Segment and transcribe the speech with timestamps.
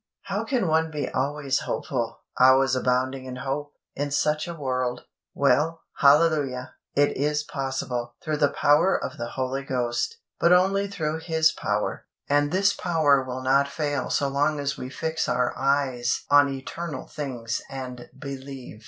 [0.23, 5.03] How can one be always hopeful, always abounding in hope, in such a world?
[5.35, 6.73] Well, hallelujah!
[6.95, 12.07] it is possible "through the power of the Holy Ghost," but only through His power;
[12.27, 17.05] and this power will not fail so long as we fix our eyes on eternal
[17.05, 18.79] things and believe.